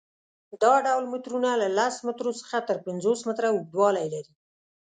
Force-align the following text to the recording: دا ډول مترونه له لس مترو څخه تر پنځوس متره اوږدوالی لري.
دا 0.61 0.73
ډول 0.85 1.05
مترونه 1.13 1.49
له 1.61 1.67
لس 1.77 1.95
مترو 2.07 2.31
څخه 2.41 2.57
تر 2.69 2.77
پنځوس 2.85 3.19
متره 3.27 3.47
اوږدوالی 3.51 4.07
لري. 4.13 4.33